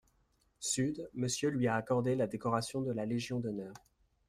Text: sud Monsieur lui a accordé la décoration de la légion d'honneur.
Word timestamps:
sud 0.57 1.11
Monsieur 1.13 1.51
lui 1.51 1.67
a 1.67 1.75
accordé 1.75 2.15
la 2.15 2.25
décoration 2.25 2.81
de 2.81 2.91
la 2.91 3.05
légion 3.05 3.39
d'honneur. 3.39 3.75